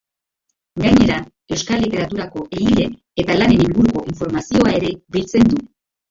Gainera, 0.83 1.17
euskal 1.57 1.83
literaturako 1.85 2.45
egile 2.59 2.85
eta 3.23 3.35
lanen 3.41 3.61
inguruko 3.65 4.01
informazioa 4.13 4.73
ere 4.79 4.89
biltzen 5.17 5.47
du. 5.53 5.61